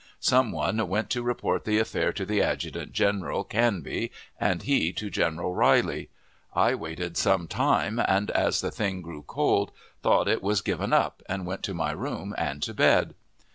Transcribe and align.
Some 0.19 0.51
one 0.51 0.87
went 0.89 1.11
to 1.11 1.21
report 1.21 1.63
the 1.63 1.77
affair 1.77 2.11
to 2.11 2.25
the 2.25 2.41
adjutant 2.41 2.91
general, 2.91 3.43
Canby, 3.43 4.11
and 4.39 4.63
he 4.63 4.91
to 4.93 5.11
General 5.11 5.53
Riley. 5.53 6.09
I 6.55 6.73
waited 6.73 7.17
some 7.17 7.47
time, 7.47 7.99
and, 7.99 8.31
as 8.31 8.61
the 8.61 8.71
thing 8.71 9.03
grew 9.03 9.21
cold, 9.21 9.69
I 9.71 9.77
thought 10.01 10.27
it 10.27 10.41
was 10.41 10.61
given 10.61 10.91
up, 10.91 11.21
and 11.29 11.45
went 11.45 11.61
to 11.65 11.75
my 11.75 11.91
room 11.91 12.33
and 12.35 12.63
to 12.63 12.73
bed. 12.73 13.13